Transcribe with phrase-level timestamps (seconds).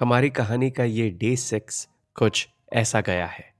[0.00, 3.54] हमारी कहानी का ये डे सिक्स कुछ ऐसा गया है।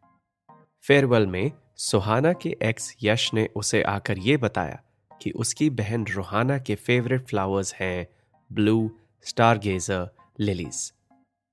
[0.82, 4.82] फेयरवेल में सुहाना के एक्स यश ने उसे आकर ये बताया
[5.22, 8.06] कि उसकी बहन रोहाना के फेवरेट फ्लावर्स हैं
[8.52, 8.90] ब्लू,
[9.22, 10.08] स्टारगेजर,
[10.40, 10.92] लिलीज।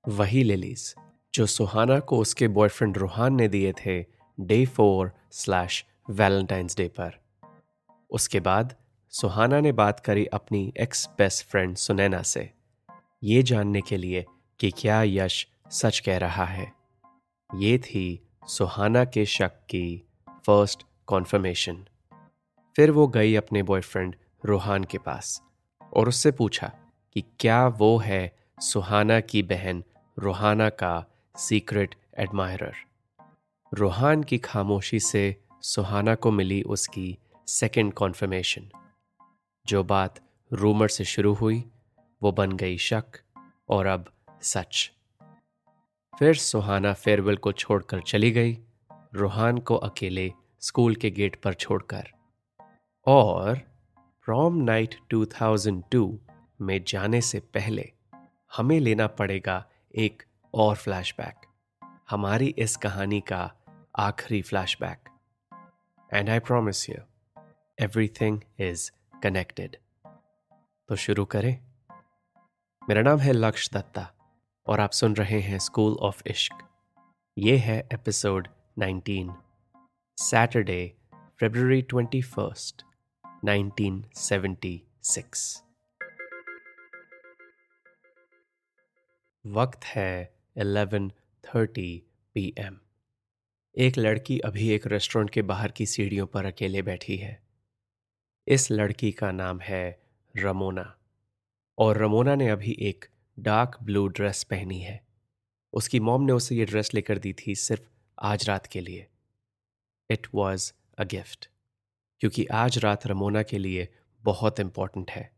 [0.08, 0.94] वही लिलीज
[1.34, 4.04] जो सुहाना को उसके बॉयफ्रेंड रोहान ने दिए थे
[4.40, 7.20] day four slash Valentine's day पर।
[8.10, 8.74] उसके बाद
[9.08, 12.50] सुहाना ने बात करी अपनी एक्स बेस्ट फ्रेंड सुनैना से।
[13.22, 14.24] ये जानने के लिए
[14.60, 16.72] कि क्या यश सच कह रहा है।
[17.54, 20.08] ये थी सुहाना के शक की
[20.46, 21.86] फ़र्स्ट कॉन्फर्मेशन
[22.76, 25.42] फिर वो गई अपने बॉयफ्रेंड रोहान के पास
[25.92, 26.72] और उससे पूछा
[27.14, 29.84] कि क्या वो है सुहाना की बहन
[30.18, 31.06] रोहाना का
[31.36, 32.74] सीक्रेट एडमायरर
[33.74, 38.70] रोहान की खामोशी से सुहाना को मिली उसकी सेकंड कॉन्फर्मेशन
[39.66, 40.20] जो बात
[40.52, 41.70] रूमर से शुरू हुई,
[42.22, 43.04] वो बन गई शक
[43.68, 44.12] और अब
[44.42, 44.92] सच।
[46.18, 48.58] फिर सुहाना फेयरवेल को छोड़कर चली गई,
[49.14, 52.08] रूहान को अकेले स्कूल के गेट पर छोड़कर।
[53.06, 53.58] और
[54.24, 56.18] प्रॉम नाइट 2002
[56.60, 57.92] में जाने से पहले
[58.56, 60.22] हमें लेना पड़ेगा एक
[60.54, 61.34] और फ्लैशबैक
[62.10, 63.54] हमारी इस कहानी का
[63.98, 65.08] आखिरी flashback
[66.12, 66.96] and I promise you
[67.78, 68.90] everything is
[69.22, 69.76] connected
[70.88, 71.64] तो शुरू करें।
[72.88, 74.12] मेरा नाम है लक्ष्य दत्ता।
[74.68, 76.68] और आप सुन रहे हैं स्कूल ऑफ़ इश्क।
[77.38, 78.48] ये है episode
[78.78, 79.30] 19
[80.16, 80.96] Saturday
[81.40, 82.82] February twenty first
[83.44, 85.62] 1976
[89.46, 92.02] वक्त है 11:30
[92.34, 92.76] पीएम
[93.78, 97.42] एक लड़की अभी एक रेस्टोरेंट के बाहर की सीढ़ियों पर अकेले बैठी है।
[98.48, 100.02] इस लड़की का नाम है
[100.36, 100.98] रमोना।
[101.78, 103.04] और रमोना ने अभी एक
[103.38, 105.00] डार्क ब्लू ड्रेस पहनी है।
[105.72, 107.88] उसकी मॉम ने उसे ये ड्रेस लेकर दी थी सिर्फ़
[108.18, 109.06] आज रात के लिए।
[110.10, 111.48] इट वॉज़ अ गिफ्ट
[112.20, 113.88] क्योंकि आज रात रमोना के लिए
[114.24, 115.30] बहुत इंपॉर्टेंट है।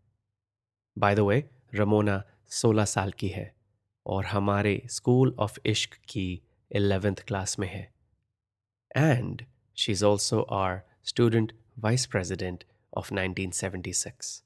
[0.98, 3.54] बाय द वे रमोना 16 साल की है
[4.06, 7.94] और हमारे स्कूल ऑफ़ इश्क की एलेवेंथ क्लास में है।
[8.96, 9.44] And
[9.76, 12.64] she is also our student vice president
[12.96, 14.42] of 1976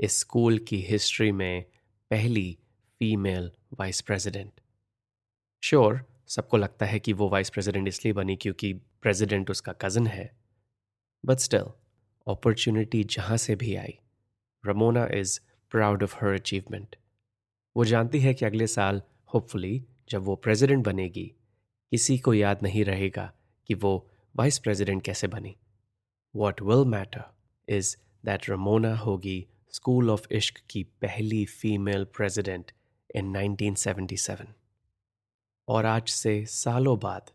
[0.00, 1.64] इस स्कूल की हिस्ट्री में
[2.10, 2.58] पहली
[3.04, 3.50] फीमेल
[3.80, 4.60] वाइस प्रेसिडेंट
[5.62, 10.24] श्योर सबको लगता है कि वो वाइस प्रेसिडेंट इसलिए बनी क्योंकि प्रेसिडेंट उसका कज़न है.
[11.24, 11.66] बट स्टिल
[12.26, 13.94] अपॉर्चुनिटी जहाँ से भी आई
[14.66, 15.38] Ramona is
[15.70, 16.96] proud of her achievement
[17.76, 19.02] वो जानती है कि अगले साल
[19.34, 21.26] होपफुली जब वो प्रेसिडेंट बनेगी,
[21.92, 23.32] किसी को याद नहीं रहेगा
[23.66, 25.56] कि वो वाइस प्रेसिडेंट कैसे बनी.
[26.34, 27.24] What will matter
[27.68, 32.70] is that Ramona होगी स्कूल ऑफ़ इश्क की पहली फीमेल प्रेसिडेंट
[33.16, 34.46] इन 1977
[35.68, 37.30] और आज से सालों बाद,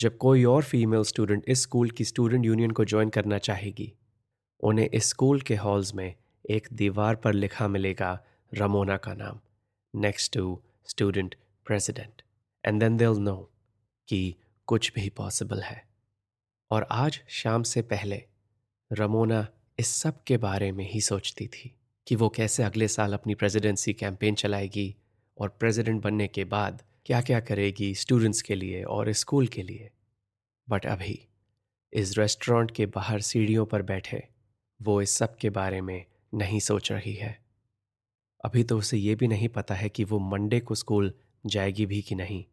[0.00, 3.92] जब कोई और फीमेल स्टूडेंट इस स्कूल की स्टूडेंट यूनियन को ज्वाइन करना चाहेगी,
[4.60, 6.14] उन्हें इस स्कूल के हॉल्स में
[6.50, 8.24] एक दीवार पर लिखा मिलेगा
[8.54, 9.40] रमोना का नाम
[9.94, 11.34] next to student
[11.64, 12.22] president
[12.64, 13.50] and then दिल नो
[14.08, 14.34] कि
[14.66, 15.88] कुछ भी पॉसिबल है।
[16.70, 18.24] और आज शाम से पहले,
[18.92, 21.74] रमोना इस सब के बारे में ही सोचती थी
[22.06, 24.96] कि वो कैसे अगले साल अपनी प्रेसिडेंसी कैंपेन चलाएगी
[25.38, 29.90] और प्रेसिडेंट बनने के बाद क्या क्या करेगी स्टूडेंट्स के लिए और स्कूल के लिए।
[30.68, 31.28] बट अभी
[31.92, 34.28] इस रेस्टोरेंट के बाहर सीढ़ियों पर बैठे,
[34.82, 37.44] वो इस सब के बारे में नहीं सोच रही है।
[38.44, 41.14] अभी तो उसे ये भी नहीं पता है कि वो मंडे को स्कूल
[41.46, 42.44] जाएगी भी कि नहीं।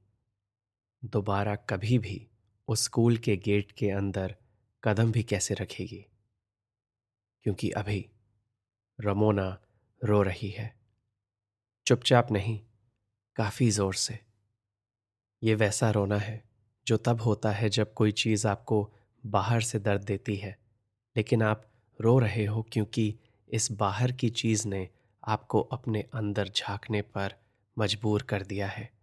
[1.05, 2.27] दोबारा कभी भी
[2.67, 4.35] उस स्कूल के गेट के अंदर
[4.83, 6.05] कदम भी कैसे रखेगी?
[7.43, 8.09] क्योंकि अभी
[9.01, 9.61] रमोना
[10.03, 10.79] रो रही है।
[11.87, 12.61] चुपचाप नहीं
[13.35, 14.19] काफ़ी ज़ोर से।
[15.43, 16.43] ये वैसा रोना है,
[16.87, 18.93] जो तब होता है जब कोई चीज़ आपको
[19.25, 20.59] बाहर से दर्द देती है।
[21.17, 21.65] लेकिन आप
[22.01, 23.19] रो रहे हो क्योंकि
[23.49, 24.89] इस बाहर की चीज़ ने
[25.27, 27.33] आपको अपने अंदर झांकने पर
[27.79, 28.93] मजबूर कर दिया है।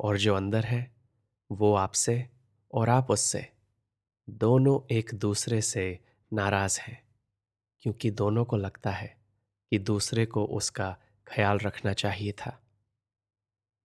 [0.00, 0.96] और जो अंदर है,
[1.52, 2.30] वो आपसे
[2.74, 3.52] और आप उससे,
[4.30, 5.98] दोनों एक दूसरे से
[6.32, 7.02] नाराज़ हैं।
[7.80, 9.16] क्योंकि दोनों को लगता है
[9.70, 10.96] कि दूसरे को उसका
[11.26, 12.67] ख्याल रखना चाहिए था।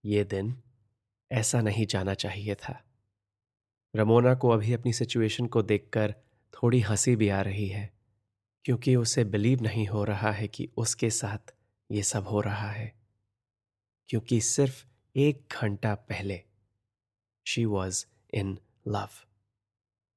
[0.04, 0.62] ये दिन
[1.32, 2.84] ऐसा नहीं जाना चाहिए था।
[3.96, 6.14] रमोना को अभी अपनी सिचुएशन को देखकर
[6.52, 7.92] थोड़ी हँसी भी आ रही है,
[8.64, 11.54] क्योंकि उसे बिलीव नहीं हो रहा है कि उसके साथ
[11.90, 12.94] ये सब हो रहा है।
[14.08, 14.84] क्योंकि सिर्फ़
[15.16, 16.42] एक घंटा पहले
[17.46, 18.58] शी वॉज़ इन
[18.88, 19.08] लव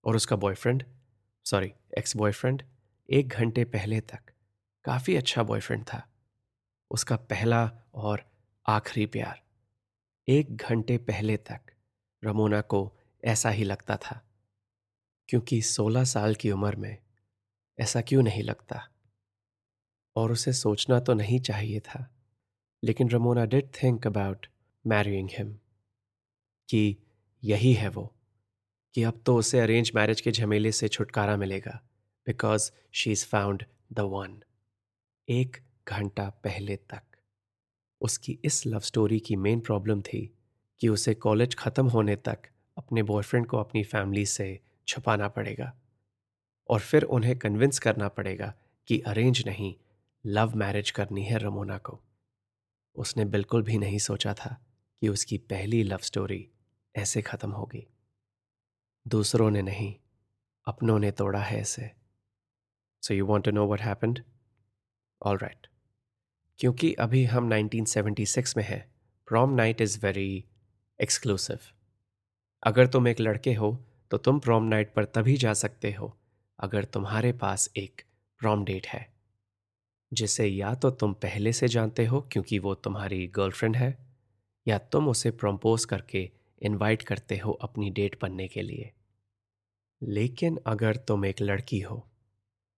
[0.03, 0.83] और उसका बॉयफ्रेंड
[1.45, 2.63] सॉरी एक्स बॉयफ्रेंड
[3.09, 4.19] एक घंटे पहले तक
[4.83, 6.07] काफ़ी अच्छा बॉयफ्रेंड था।
[6.91, 8.31] उसका पहला और
[8.67, 9.46] आखिरी प्यार।
[10.29, 11.59] एक घंटे पहले तक
[12.23, 14.21] रमोना को ऐसा ही लगता था,
[15.29, 16.97] क्योंकि 16 साल की उम्र में
[17.79, 18.89] ऐसा क्यों नहीं लगता?
[20.15, 22.15] और उसे सोचना तो नहीं चाहिए था,
[22.83, 24.47] लेकिन Ramona did think about
[24.87, 25.53] marrying him
[26.69, 26.97] कि
[27.43, 28.15] यही है वो,
[28.95, 31.81] कि अब तो उसे अरेंज मैरिज के झमेले से छुटकारा मिलेगा
[32.27, 34.43] because she is found the one
[35.29, 35.57] एक
[35.87, 37.16] घंटा पहले तक।
[38.01, 40.21] उसकी इस लव स्टोरी की मेन प्रॉब्लम थी
[40.81, 42.39] कि उसे कॉलेज ख़त्म होने तक
[42.77, 45.73] अपने बॉयफ्रेंड को अपनी फैमिली से छुपाना पड़ेगा।
[46.69, 48.53] और फिर उन्हें कन्विंस करना पड़ेगा
[48.87, 49.73] कि अरेंज नहीं
[50.25, 51.99] लव मैरिज करनी है रमोना को।
[52.95, 54.55] उसने बिल्कुल भी नहीं सोचा था
[55.01, 56.47] कि उसकी पहली लव स्टोरी
[56.95, 57.87] ऐसे ख़त्म होगी।
[59.05, 59.95] दूसरों ने नहीं,
[60.67, 61.91] अपनों ने तोड़ा है इसे।
[63.03, 64.23] So you want to know what happened
[65.21, 65.67] all right
[66.59, 68.91] क्योंकि अभी हम 1976 में हैं।
[69.27, 70.45] Prom night is very
[71.01, 71.59] exclusive
[72.63, 76.17] अगर तुम एक लड़के हो तो तुम प्रॉम नाइट पर तभी जा सकते हो,
[76.59, 78.01] अगर तुम्हारे पास एक
[78.39, 79.13] प्रॉम डेट है।
[80.13, 83.97] जिसे या तो तुम पहले से जानते हो, क्योंकि वो तुम्हारी गर्लफ्रेंड है,
[84.67, 86.29] या तुम उसे प्रम्पोज करके
[86.61, 88.91] इनवाइट करते हो अपनी डेट बनने के लिए।
[90.03, 92.07] लेकिन अगर तुम एक लड़की हो,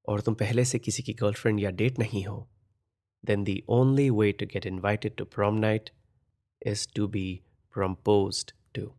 [0.07, 2.47] और तुम पहले से किसी की गर्लफ्रेंड या डेट नहीं हो
[3.25, 5.89] then the only way to get invited to prom night
[6.61, 7.41] is to be
[7.73, 8.45] prompose
[8.75, 8.91] to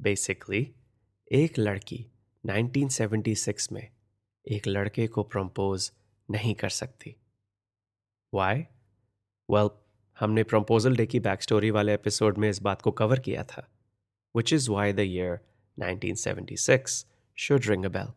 [0.00, 0.74] basically
[1.32, 2.04] एक लड़की
[2.44, 3.88] 1976 में
[4.46, 5.90] एक लड़के को प्रम्पोज
[6.28, 7.16] नहीं कर सकती।
[8.34, 8.60] वाई
[9.48, 9.70] वेल
[10.18, 13.68] हमने प्रम्पोजल डे की बैक स्टोरी वाले एपिसोड में इस बात को कवर किया था
[14.36, 15.38] which is why the year
[15.78, 17.04] 1976
[17.38, 18.16] should ring a bell.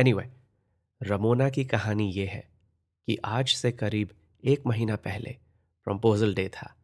[0.00, 0.26] Anyway,
[1.02, 2.48] Ramona की कहानी ये है
[3.06, 4.10] कि आज से करीब
[4.44, 5.36] एक महीना पहले
[5.84, 6.74] प्रम्पोजल डे था।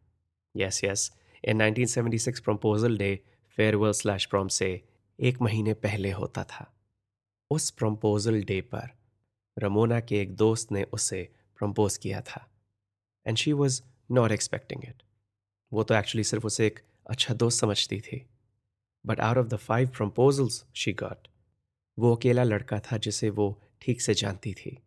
[0.57, 1.11] Yes yes
[1.45, 3.19] in 1976 promposal day
[3.57, 4.81] farewell slash prom से
[5.19, 6.73] एक महीने पहले होता था।
[7.51, 8.89] उस प्रम्पोजल डे पर
[9.59, 12.47] रमोना के एक दोस्त ने उसे प्रम्पोज किया था
[13.27, 15.03] and she was not expecting it
[15.73, 18.25] वो तो एक्चुअली सिर्फ़ उसे एक अच्छा दोस्त समझती थी
[19.05, 21.27] but out of the five promposals she got
[21.99, 24.83] वो अकेला लड़का था जिसे वो ठीक से जानती थी।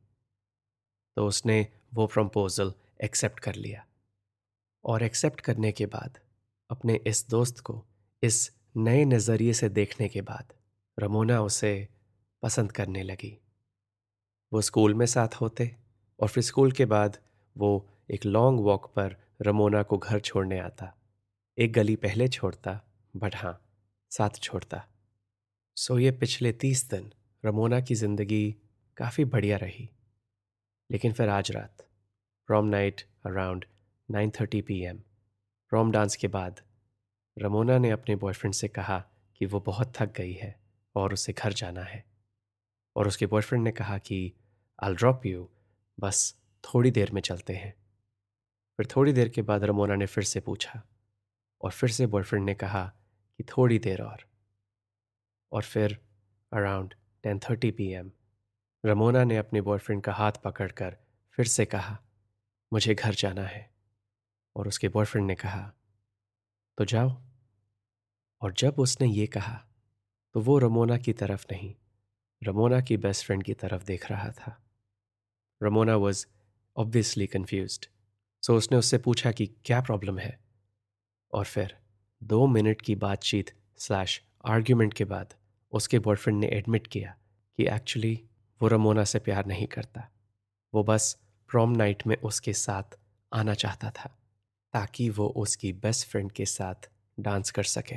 [1.17, 2.73] तो उसने वो प्रपोज़ल
[3.05, 3.87] एक्सेप्ट कर लिया।
[4.85, 6.19] और एक्सेप्ट करने के बाद,
[6.71, 7.85] अपने इस दोस्त को
[8.23, 10.53] इस नए नज़रिए से देखने के बाद,
[10.99, 11.89] रमोना उसे
[12.43, 13.39] पसंद करने लगी।
[14.53, 15.77] वो स्कूल में साथ होते
[16.21, 17.19] और फिर स्कूल के बाद
[17.57, 20.95] वो एक लॉन्ग वॉक पर रमोना को घर छोड़ने आता।
[21.59, 22.81] एक गली पहले छोड़ता,
[23.17, 23.67] बट हाँ
[24.11, 24.87] साथ छोड़ता।
[25.77, 27.13] सो ये पिछले तीस दिन
[27.45, 28.57] रमोना की ज़िंदगी
[28.97, 29.89] काफ़ी बढ़िया रही।
[30.91, 31.87] लेकिन फिर आज रात
[32.47, 33.65] prom night around
[34.11, 34.99] nine thirty P M
[35.71, 36.61] prom dance के बाद
[37.39, 38.99] रमोना ने अपने बॉयफ्रेंड से कहा
[39.37, 40.61] कि वो बहुत थक गई है
[40.95, 42.05] और उसे घर जाना है।
[42.97, 44.33] और उसके बॉयफ्रेंड ने कहा कि
[44.83, 45.49] आई ड्रॉप यू
[46.01, 47.75] बस थोड़ी देर में चलते हैं।
[48.79, 50.83] फिर थोड़ी देर के बाद रमोना ने फिर से पूछा
[51.61, 52.93] और फिर से बॉयफ्रेंड ने कहा
[53.39, 54.32] कि, थोड़ी देर और।
[55.53, 55.99] और फिर
[56.53, 56.95] around
[57.25, 58.11] ten thirty P M
[58.85, 60.97] Ramona ने अपने बॉयफ्रेंड का हाथ पकड़कर
[61.33, 61.99] फिर से कहा,
[62.73, 63.71] मुझे घर जाना है।
[64.57, 65.73] और उसके बॉयफ्रेंड ने कहा
[66.79, 67.11] तो जाओ।
[68.41, 69.65] और जब उसने ये कहा
[70.35, 71.75] तो वो रमोना की तरफ़ नहीं,
[72.43, 74.57] रमोना की बेस्ट फ्रेंड की तरफ़ देख रहा था।
[75.63, 76.27] Ramona was
[76.77, 77.79] obviously confused
[78.43, 80.39] so उसने उससे पूछा कि क्या प्रॉब्लम है?
[81.33, 81.77] और फिर
[82.23, 85.35] दो मिनट की बातचीत स्लैश आर्ग्यूमेंट के बाद
[85.73, 87.17] उसके बॉयफ्रेंड ने एडमिट किया
[87.59, 88.15] कि एक्चुअली
[88.63, 90.09] वो रमोना से प्यार नहीं करता।
[90.75, 91.17] वो बस
[91.51, 92.99] प्रॉम नाइट में उसके साथ
[93.33, 94.19] आना चाहता था,
[94.73, 97.97] ताकि वो उसकी बेस्ट फ्रेंड के साथ डांस कर सके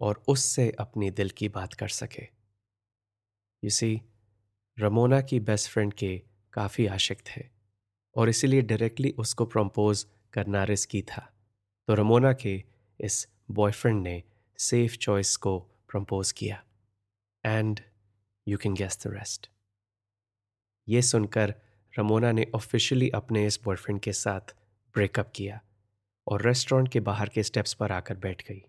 [0.00, 2.26] और उससे अपनी दिल की बात कर सके।
[3.62, 4.00] इसी
[4.78, 7.42] रमोना की बेस्ट फ्रेंड के काफ़ी आशिक थे
[8.16, 11.32] और इसीलिए डायरेक्टली उसको प्रम्पोज करना रिस्की था।
[11.88, 12.64] तो रमोना के
[13.00, 14.22] इस बॉयफ्रेंड ने
[14.58, 16.64] सेफ़ चॉइस को प्रम्पोज किया।
[17.44, 17.80] And
[18.46, 19.48] you can guess the rest
[20.88, 21.54] ये सुनकर
[21.94, 24.54] रमोना ने ऑफिशियली अपने इस बॉयफ्रेंड के साथ
[24.94, 25.60] ब्रेकअप किया
[26.26, 28.62] और रेस्टोरेंट के बाहर के स्टेप्स पर आकर बैठ गई।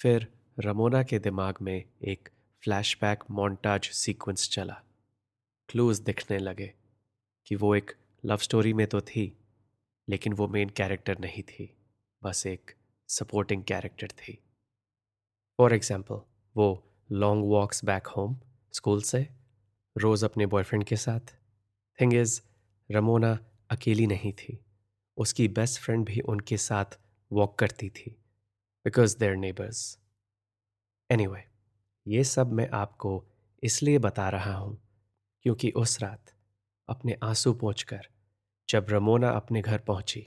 [0.00, 0.26] फिर
[0.58, 2.28] रमोना के दिमाग में एक
[2.62, 4.80] फ्लैशबैक मोन्टाज सीक्वेंस चला।
[5.68, 6.72] क्लूज दिखने लगे
[7.46, 7.92] कि वो एक
[8.24, 9.32] लव स्टोरी में तो थी,
[10.08, 11.68] लेकिन वो मेन कैरेक्टर नहीं थी,
[12.22, 12.74] बस एक
[13.08, 14.38] सपोर्टिंग कैरेक्टर थी।
[15.58, 16.20] फॉर एग्ज़ाम्पल
[16.56, 16.68] वो
[17.12, 18.40] long walks back home
[18.72, 19.28] school से,
[19.98, 21.20] रोज़ अपने बॉयफ्रेंड के साथ।
[22.00, 22.40] थिंग इज़
[22.90, 23.38] रमोना
[23.70, 24.64] अकेली नहीं थी।
[25.16, 26.84] उसकी बेस्ट फ्रेंड भी उनके साथ
[27.32, 28.10] वॉक करती थी।
[28.84, 29.98] बिकॉज़ देयर नेबर्स
[31.10, 31.44] एनीवे
[32.06, 33.24] ये सब मैं आपको
[33.62, 34.82] इसलिए बता रहा हूँ
[35.42, 36.32] क्योंकि उस रात
[36.88, 38.08] अपने आँसू कर
[38.68, 40.26] जब रमोना अपने घर पहुँची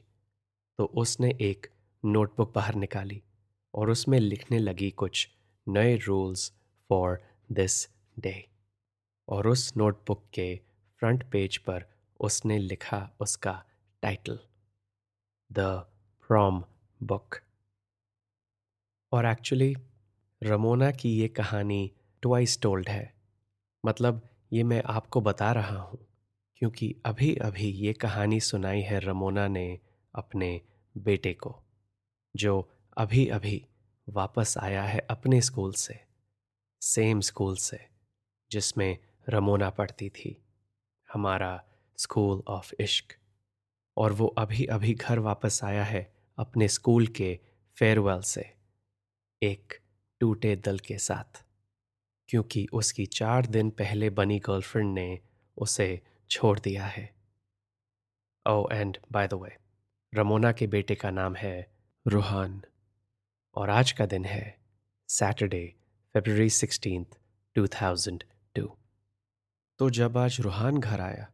[0.78, 1.68] तो उसने एक
[2.06, 3.24] नोटबुक बाहर निकाली
[3.74, 5.30] और उसमें लिखने लगी कुछ
[5.68, 6.54] नए रूल्स
[6.90, 7.20] फॉर
[7.52, 7.88] दिस
[8.20, 8.36] डे
[9.28, 10.56] और उस नोटबुक के
[11.02, 11.86] फ्रंट पेज पर
[12.20, 13.64] उसने लिखा उसका
[14.04, 14.40] टाइटल
[15.52, 15.60] द
[16.30, 16.64] प्रॉम
[17.04, 17.36] बुक
[19.12, 19.76] और एक्चुअली
[20.42, 23.14] रमोना की ये कहानी ट्वाइस टोल्ड है।
[23.84, 24.22] मतलब
[24.54, 26.00] ये मैं आपको बता रहा हूँ,
[26.58, 29.68] क्योंकि अभी अभी ये कहानी सुनाई है रमोना ने
[30.14, 30.62] अपने
[30.96, 31.56] बेटे को,
[32.36, 33.66] जो अभी अभी
[34.08, 36.00] वापस आया है अपने स्कूल से।
[36.86, 37.88] सेम स्कूल से,
[38.52, 38.98] जिसमें
[39.30, 40.46] रमोना पढ़ती थी,
[41.14, 41.64] हमारा
[41.98, 43.16] स्कूल ऑफ़ इश्क।
[43.98, 47.40] और वो अभी अभी घर वापस आया है, अपने स्कूल के
[47.76, 48.54] फेयरवेल से,
[49.44, 49.80] एक
[50.20, 51.46] टूटे दल के साथ।
[52.30, 55.20] क्योंकि उसकी चार दिन पहले बनी गर्लफ्रेंड ने
[55.58, 57.16] उसे छोड़ दिया है।
[58.48, 59.58] ओ and by the way
[60.16, 61.72] Ramona के बेटे का नाम है
[62.08, 62.62] रूहान।
[63.56, 64.60] और आज का दिन है
[65.10, 65.76] Saturday
[66.16, 67.06] February sixteen
[67.56, 68.24] two thousand
[68.56, 68.70] two
[69.80, 71.28] तो जब आज रूहान घर आया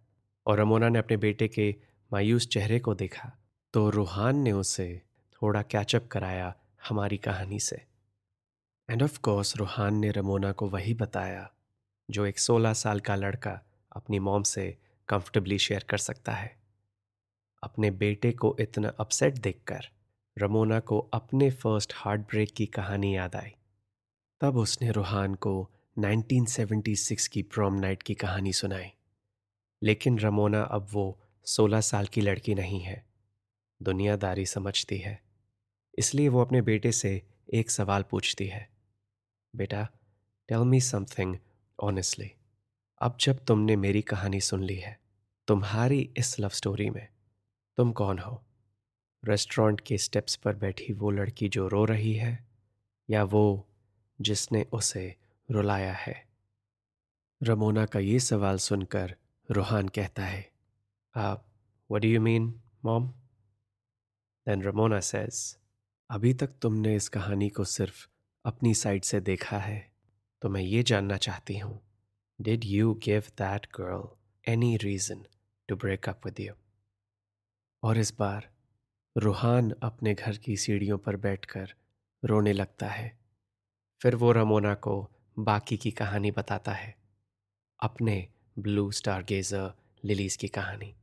[0.45, 1.75] और रमोना ने अपने बेटे के
[2.11, 3.31] मायूस चेहरे को देखा
[3.73, 5.01] तो रूहान ने उसे
[5.41, 6.53] थोड़ा कैचअप कराया
[6.89, 7.81] हमारी कहानी से।
[8.89, 11.49] एंड ऑफ़ कोर्स रूहान ने रमोना को वही बताया,
[12.09, 13.59] जो एक सोलह साल का लड़का
[13.91, 14.77] अपनी मॉम से
[15.09, 16.55] कंफर्टेबली शेयर कर सकता है।
[17.63, 19.89] अपने बेटे को इतना अपसेट देखकर
[20.37, 23.55] रमोना को अपने फ़र्स्ट हार्ट ब्रेक की कहानी याद आई।
[24.41, 28.91] तब उसने रूहान को 1976 की प्रॉम नाइट की कहानी सुनाई।
[29.83, 33.05] लेकिन रमोना अब वो 16 साल की लड़की नहीं है।
[33.81, 35.21] दुनियादारी समझती है।
[35.99, 37.21] इसलिए वो अपने बेटे से
[37.53, 38.69] एक सवाल पूछती है।
[39.55, 39.89] बेटा
[40.47, 41.37] टेल मी समथिंग
[41.83, 42.31] ऑनेस्टली
[43.01, 44.99] अब जब तुमने मेरी कहानी सुन ली है,
[45.47, 47.07] तुम्हारी इस लव स्टोरी में
[47.77, 48.43] तुम कौन हो?
[49.25, 52.47] रेस्टोरेंट के स्टेप्स पर बैठी वो लड़की जो रो रही है
[53.09, 53.67] या वो
[54.21, 55.15] जिसने उसे
[55.51, 56.27] रुलाया है।
[57.43, 59.15] रमोना का ये सवाल सुनकर
[59.51, 60.51] रूहान कहता है
[61.15, 61.47] आप
[61.91, 62.51] what do you mean,
[62.85, 63.07] mom?
[64.47, 65.57] Then Ramona says,
[66.09, 68.07] अभी तक तुमने इस कहानी को सिर्फ़
[68.45, 69.91] अपनी साइड से देखा है
[70.41, 71.81] तो मैं ये जानना चाहती हूँ
[72.41, 74.07] did you give that girl
[74.51, 75.25] any reason
[75.67, 76.53] to break up with you
[77.83, 78.49] और इस बार
[79.17, 81.73] रूहान अपने घर की सीढ़ियों पर बैठकर
[82.25, 83.20] रोने लगता है।
[84.01, 86.95] फिर वो रमोना को बाकी की कहानी बताता है।
[87.83, 88.27] अपने
[88.59, 89.73] ब्लू स्टार गेजर
[90.05, 90.95] लिलीज की कहानी।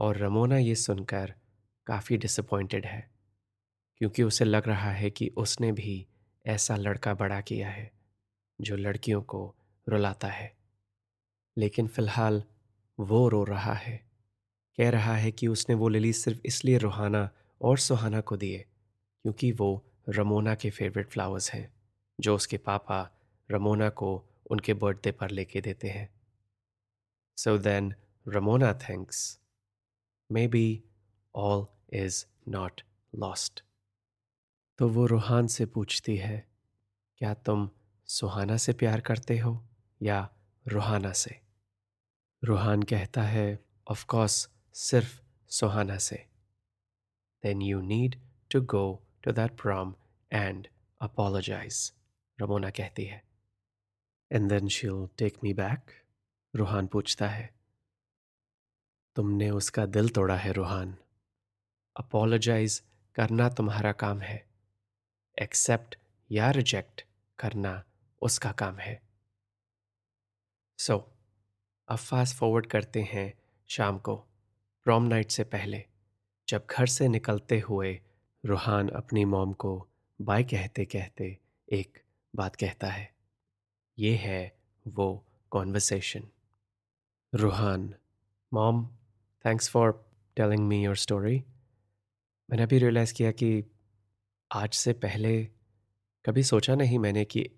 [0.00, 1.34] और रमोना ये सुनकर
[1.86, 3.10] काफ़ी डिसअपॉइंटेड है,
[3.96, 6.06] क्योंकि उसे लग रहा है कि उसने भी
[6.46, 7.92] ऐसा लड़का बड़ा किया है,
[8.60, 9.54] जो लड़कियों को
[9.88, 10.56] रुलाता है।
[11.58, 12.42] लेकिन फ़िलहाल
[13.00, 14.10] वो रो रहा है,
[14.78, 17.30] कह रहा है कि उसने वो लिली सिर्फ़ इसलिए रूहाना
[17.62, 18.58] और सुहाना को दिए,
[19.22, 21.73] क्योंकि वो रमोना के फेवरेट फ्लावर्स हैं।
[22.18, 23.00] जो उसके पापा
[23.48, 24.10] रमोना को
[24.50, 26.08] उनके बर्थडे पर लेके देते हैं।
[27.38, 27.94] So then
[28.26, 29.38] Ramona thanks
[30.48, 30.82] maybe
[31.34, 31.66] all
[31.96, 32.80] is not
[33.12, 33.62] lost
[34.78, 36.46] तो वो रूहान से पूछती है,
[37.20, 37.68] क्या तुम
[38.08, 39.52] सुहाना से प्यार करते हो
[40.00, 40.28] या
[40.66, 41.34] रूहाना से?
[42.42, 43.58] रूहान कहता है
[43.90, 46.16] ऑफ़ कोर्स सिर्फ़ सुहाना से।
[47.44, 48.16] Then you need
[48.50, 48.84] to go
[49.22, 49.94] to that prom
[50.30, 50.66] and
[51.00, 51.92] apologise
[52.40, 53.24] Ramona कहती है।
[54.32, 56.02] And then she'll take me back
[56.56, 57.54] Roohan पूछता है।
[59.16, 60.96] तुमने उसका दिल तोड़ा है रूहान।
[61.96, 62.82] अपोलोजाइज
[63.14, 64.48] करना तुम्हारा काम है।
[65.42, 65.96] एक्सेप्ट
[66.30, 67.06] या रिजेक्ट
[67.38, 67.84] करना
[68.22, 69.02] उसका काम है।
[70.78, 71.02] सो so,
[71.88, 74.16] अब फास्ट फॉरवर्ड करते हैं शाम को
[74.84, 75.84] प्रॉम नाइट से पहले।
[76.48, 78.00] जब घर से निकलते हुए
[78.44, 79.88] रूहान अपनी मॉम को
[80.20, 81.38] बाय कहते कहते
[81.72, 82.03] एक
[82.34, 83.14] बात कहता है,
[83.98, 86.28] ये है वो conversation
[87.34, 87.94] Roohan,
[88.52, 88.86] mom
[89.44, 91.44] thanks for telling me your story
[92.50, 93.64] मैंने अभी रियलाइज़ किया कि
[94.52, 95.44] आज से पहले
[96.24, 97.50] कभी सोचा नहीं मैंने कि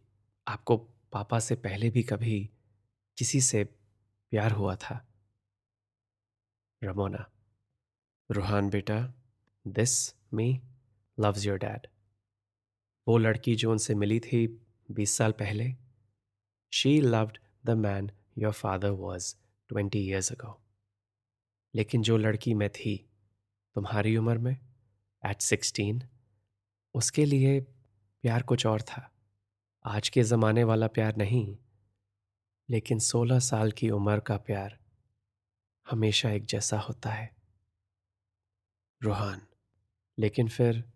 [0.48, 0.76] आपको
[1.12, 2.50] पापा से पहले भी कभी
[3.18, 3.64] किसी से
[4.30, 5.08] प्यार हुआ था।
[6.84, 7.30] रमोना,
[8.30, 9.14] रूहान बेटा
[9.66, 10.62] this me
[11.20, 11.86] loves your dad
[13.08, 15.76] वो लड़की जो उनसे मिली थी बीस साल पहले
[16.72, 19.36] she loved the man your father was
[19.68, 20.62] twenty years ago
[21.74, 23.10] लेकिन जो लड़की मैं थी,
[23.74, 24.56] तुम्हारी उम्र में
[25.26, 26.02] एट सिक्सटीन
[26.94, 27.60] उसके लिए
[28.22, 29.14] प्यार कुछ और था।
[29.84, 31.58] आज के ज़माने वाला प्यार नहीं,
[32.70, 34.78] लेकिन सोलह साल की उम्र का प्यार
[35.90, 37.36] हमेशा एक जैसा होता है।
[39.02, 39.46] रूहान,
[40.18, 40.92] लेकिन फिर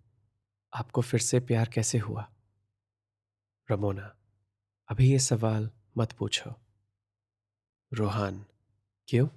[0.75, 2.30] आपको फिर से प्यार कैसे हुआ?
[3.71, 4.17] रमोना,
[4.89, 6.55] अभी ये सवाल मत पूछो।
[7.93, 8.45] रूहान,
[9.09, 9.29] क्यों?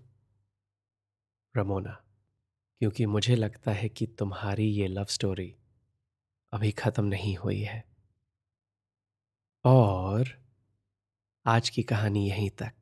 [1.58, 2.04] रमोना,
[2.80, 5.56] क्योंकि मुझे लगता है कि तुम्हारी ये लव स्टोरी
[6.52, 7.86] अभी ख़त्म नहीं हुई है।
[9.66, 10.28] और
[11.46, 12.74] आज की कहानी यहीं तक।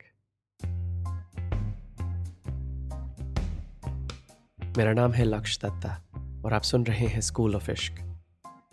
[4.78, 6.04] मेरा नाम है लक्ष्य दत्ता
[6.46, 8.11] और आप सुन रहे हैं स्कूल ऑफ़ इश्क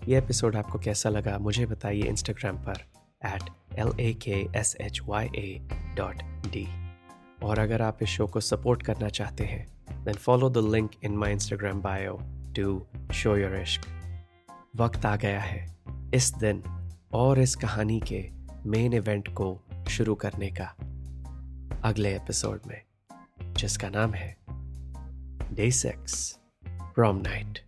[0.08, 2.84] ये एपिसोड आपको कैसा लगा, मुझे बताइए इंस्टाग्राम पर
[3.26, 3.42] at
[3.78, 6.14] L A K S H Y A dot
[6.46, 6.90] D
[7.42, 9.68] और अगर आप इस शो को सपोर्ट करना चाहते हैं
[10.04, 12.18] then follow the link in my Instagram bio
[12.56, 13.82] to show your इश्क
[14.76, 15.76] वक्त आ गया है
[16.14, 18.30] इस दिन और इस कहानी के
[18.66, 20.74] मेन इवेंट को शुरू करने का।
[21.88, 22.82] अगले एपिसोड में,
[23.42, 24.36] जिसका नाम है
[25.52, 27.58] day six prom night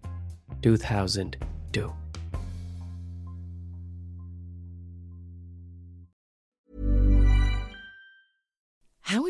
[0.61, 2.10] 2002